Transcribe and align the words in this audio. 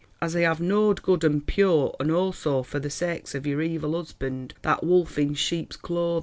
as 0.19 0.35
i 0.35 0.39
heve 0.39 0.59
knowed 0.59 1.03
good 1.03 1.23
and 1.23 1.45
peur 1.45 1.91
and 1.99 2.09
also 2.09 2.63
for 2.63 2.79
the 2.79 2.89
sakes 2.89 3.35
of 3.35 3.45
your 3.45 3.61
evil 3.61 3.91
usband 3.95 4.51
that 4.63 4.83
wulf 4.83 5.19
in 5.19 5.35
scheeps 5.35 5.77
cloathin. 5.77 6.19